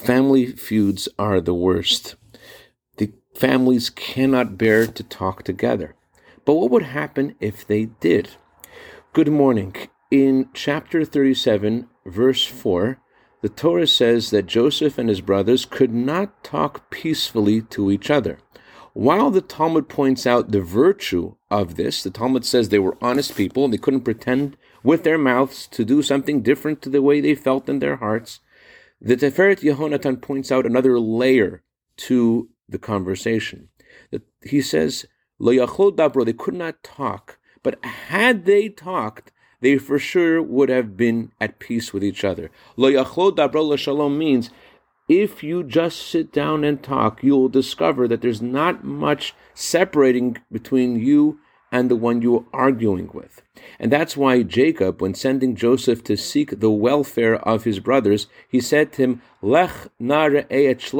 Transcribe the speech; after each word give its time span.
family 0.00 0.46
feuds 0.46 1.08
are 1.18 1.40
the 1.40 1.54
worst. 1.54 2.16
The 2.96 3.12
families 3.34 3.90
cannot 3.90 4.56
bear 4.56 4.86
to 4.86 5.02
talk 5.02 5.42
together. 5.42 5.94
But 6.44 6.54
what 6.54 6.70
would 6.70 6.84
happen 6.84 7.34
if 7.38 7.66
they 7.66 7.84
did? 8.00 8.30
Good 9.12 9.28
morning. 9.28 9.76
In 10.10 10.48
chapter 10.54 11.04
37, 11.04 11.86
verse 12.06 12.44
4, 12.46 12.98
the 13.42 13.48
Torah 13.50 13.86
says 13.86 14.30
that 14.30 14.46
Joseph 14.46 14.98
and 14.98 15.08
his 15.08 15.20
brothers 15.20 15.64
could 15.64 15.92
not 15.92 16.42
talk 16.42 16.90
peacefully 16.90 17.60
to 17.62 17.90
each 17.90 18.10
other. 18.10 18.38
While 18.92 19.30
the 19.30 19.40
Talmud 19.40 19.88
points 19.88 20.26
out 20.26 20.50
the 20.50 20.60
virtue 20.60 21.36
of 21.50 21.76
this, 21.76 22.02
the 22.02 22.10
Talmud 22.10 22.44
says 22.44 22.68
they 22.68 22.78
were 22.78 22.98
honest 23.00 23.36
people 23.36 23.64
and 23.64 23.72
they 23.72 23.78
couldn't 23.78 24.00
pretend 24.00 24.56
with 24.82 25.04
their 25.04 25.18
mouths 25.18 25.66
to 25.68 25.84
do 25.84 26.02
something 26.02 26.42
different 26.42 26.82
to 26.82 26.88
the 26.88 27.02
way 27.02 27.20
they 27.20 27.34
felt 27.34 27.68
in 27.68 27.78
their 27.78 27.96
hearts. 27.96 28.40
The 29.02 29.16
Tiferet 29.16 29.60
Yehonatan 29.60 30.20
points 30.20 30.52
out 30.52 30.66
another 30.66 31.00
layer 31.00 31.62
to 31.96 32.50
the 32.68 32.78
conversation. 32.78 33.68
He 34.42 34.60
says, 34.60 35.06
Lo 35.38 35.52
dabro, 35.52 36.24
they 36.24 36.34
could 36.34 36.54
not 36.54 36.82
talk, 36.82 37.38
but 37.62 37.82
had 37.84 38.44
they 38.44 38.68
talked, 38.68 39.32
they 39.62 39.78
for 39.78 39.98
sure 39.98 40.42
would 40.42 40.68
have 40.68 40.96
been 40.96 41.32
at 41.40 41.58
peace 41.58 41.92
with 41.92 42.04
each 42.04 42.24
other. 42.24 42.50
Lo 42.76 42.90
dabro 42.92 43.78
shalom 43.78 44.18
means 44.18 44.50
if 45.08 45.42
you 45.42 45.64
just 45.64 46.06
sit 46.06 46.30
down 46.30 46.62
and 46.62 46.82
talk, 46.82 47.22
you 47.22 47.36
will 47.36 47.48
discover 47.48 48.06
that 48.06 48.20
there's 48.20 48.42
not 48.42 48.84
much 48.84 49.34
separating 49.54 50.38
between 50.52 51.00
you 51.00 51.40
and 51.72 51.90
the 51.90 51.96
one 51.96 52.22
you 52.22 52.36
are 52.36 52.44
arguing 52.52 53.10
with. 53.12 53.42
And 53.78 53.92
that's 53.92 54.16
why 54.16 54.42
Jacob, 54.42 55.00
when 55.00 55.14
sending 55.14 55.54
Joseph 55.54 56.02
to 56.04 56.16
seek 56.16 56.60
the 56.60 56.70
welfare 56.70 57.36
of 57.36 57.64
his 57.64 57.80
brothers, 57.80 58.26
he 58.48 58.60
said 58.60 58.92
to 58.92 59.02
him, 59.02 59.22
Lech 59.42 59.88
nare 59.98 60.46
et 60.50 60.92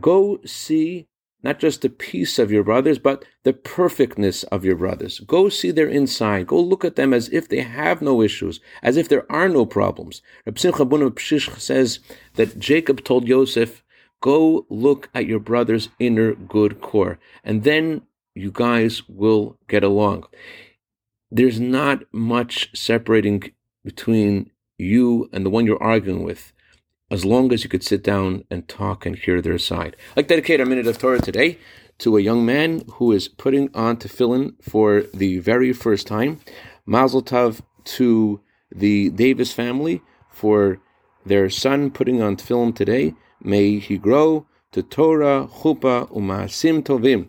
Go 0.00 0.38
see 0.44 1.08
not 1.42 1.60
just 1.60 1.82
the 1.82 1.88
peace 1.88 2.40
of 2.40 2.50
your 2.50 2.64
brothers, 2.64 2.98
but 2.98 3.24
the 3.44 3.52
perfectness 3.52 4.42
of 4.44 4.64
your 4.64 4.74
brothers. 4.74 5.20
Go 5.20 5.48
see 5.48 5.70
their 5.70 5.86
inside. 5.86 6.48
Go 6.48 6.60
look 6.60 6.84
at 6.84 6.96
them 6.96 7.14
as 7.14 7.28
if 7.28 7.48
they 7.48 7.60
have 7.60 8.02
no 8.02 8.20
issues, 8.20 8.58
as 8.82 8.96
if 8.96 9.08
there 9.08 9.30
are 9.30 9.48
no 9.48 9.64
problems. 9.64 10.22
Reb 10.44 10.58
Simcha 10.58 10.84
Bun 10.84 11.08
Pshish 11.12 11.56
says 11.60 12.00
that 12.34 12.58
Jacob 12.58 13.04
told 13.04 13.26
Joseph, 13.26 13.84
Go 14.20 14.66
look 14.68 15.08
at 15.14 15.26
your 15.26 15.38
brother's 15.38 15.88
inner 16.00 16.34
good 16.34 16.80
core, 16.80 17.18
and 17.44 17.62
then 17.62 18.02
you 18.36 18.50
guys 18.52 19.08
will 19.08 19.58
get 19.66 19.82
along. 19.82 20.24
There's 21.30 21.58
not 21.58 22.04
much 22.12 22.70
separating 22.78 23.52
between 23.84 24.50
you 24.78 25.28
and 25.32 25.44
the 25.44 25.50
one 25.50 25.66
you're 25.66 25.82
arguing 25.82 26.22
with 26.22 26.52
as 27.10 27.24
long 27.24 27.52
as 27.52 27.62
you 27.62 27.70
could 27.70 27.84
sit 27.84 28.02
down 28.02 28.44
and 28.50 28.68
talk 28.68 29.06
and 29.06 29.16
hear 29.16 29.40
their 29.40 29.58
side. 29.58 29.96
I'd 30.12 30.16
like 30.18 30.28
dedicate 30.28 30.60
a 30.60 30.66
minute 30.66 30.86
of 30.86 30.98
Torah 30.98 31.20
today 31.20 31.58
to 31.98 32.16
a 32.16 32.20
young 32.20 32.44
man 32.44 32.82
who 32.94 33.12
is 33.12 33.28
putting 33.28 33.74
on 33.74 33.96
tefillin 33.96 34.54
for 34.62 35.02
the 35.14 35.38
very 35.38 35.72
first 35.72 36.06
time. 36.06 36.40
Mazel 36.84 37.22
tov 37.22 37.60
to 37.84 38.40
the 38.74 39.10
Davis 39.10 39.52
family 39.52 40.02
for 40.30 40.80
their 41.24 41.48
son 41.48 41.90
putting 41.90 42.20
on 42.20 42.36
tefillin 42.36 42.74
today. 42.74 43.14
May 43.40 43.78
he 43.78 43.98
grow 43.98 44.46
to 44.72 44.82
Torah, 44.82 45.48
chuppah, 45.60 46.10
umasim 46.12 46.82
tovim. 46.82 47.28